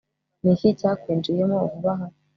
[0.41, 2.05] ni iki cyakwinjiyemo vuba aha